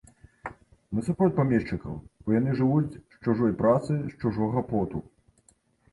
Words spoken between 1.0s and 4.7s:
супроць памешчыкаў, бо яны жывуць з чужой працы, з чужога